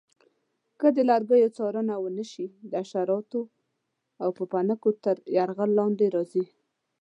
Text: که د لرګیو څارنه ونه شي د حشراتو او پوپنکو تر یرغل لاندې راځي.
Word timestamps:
که 0.79 0.87
د 0.95 0.97
لرګیو 1.09 1.53
څارنه 1.57 1.95
ونه 2.01 2.25
شي 2.31 2.45
د 2.69 2.71
حشراتو 2.83 3.41
او 4.21 4.29
پوپنکو 4.37 4.89
تر 5.03 5.15
یرغل 5.35 5.71
لاندې 5.79 6.05
راځي. 6.15 6.45